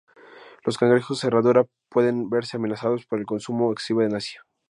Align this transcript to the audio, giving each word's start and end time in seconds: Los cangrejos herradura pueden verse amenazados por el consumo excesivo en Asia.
Los 0.65 0.79
cangrejos 0.79 1.23
herradura 1.23 1.67
pueden 1.87 2.27
verse 2.31 2.57
amenazados 2.57 3.05
por 3.05 3.19
el 3.19 3.27
consumo 3.27 3.71
excesivo 3.71 4.01
en 4.01 4.15
Asia. 4.15 4.43